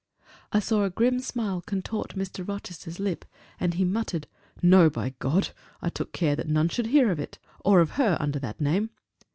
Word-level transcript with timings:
I 0.51 0.57
saw 0.59 0.83
a 0.83 0.89
grim 0.89 1.19
smile 1.19 1.61
contort 1.61 2.15
Mr. 2.15 2.47
Rochester's 2.47 2.99
lip, 2.99 3.23
and 3.59 3.75
he 3.75 3.85
muttered, 3.85 4.25
"No, 4.59 4.89
by 4.89 5.11
God! 5.19 5.51
I 5.79 5.89
took 5.89 6.11
care 6.11 6.35
that 6.37 6.49
none 6.49 6.69
should 6.69 6.87
hear 6.87 7.11
of 7.11 7.19
it, 7.19 7.37
or 7.63 7.81
of 7.81 7.91
her 7.91 8.17
under 8.19 8.39
that 8.39 8.59
name." 8.59 8.89